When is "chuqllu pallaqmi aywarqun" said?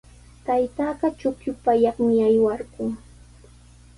1.19-2.91